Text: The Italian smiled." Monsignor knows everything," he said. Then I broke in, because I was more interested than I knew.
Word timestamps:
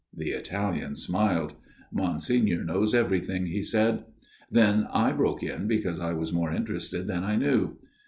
The 0.17 0.31
Italian 0.31 0.95
smiled." 0.95 1.53
Monsignor 2.01 2.63
knows 2.63 2.95
everything," 2.95 3.45
he 3.45 3.61
said. 3.61 4.03
Then 4.49 4.87
I 4.91 5.11
broke 5.11 5.43
in, 5.43 5.67
because 5.67 5.99
I 5.99 6.11
was 6.13 6.33
more 6.33 6.51
interested 6.51 7.05
than 7.05 7.23
I 7.23 7.35
knew. 7.35 7.77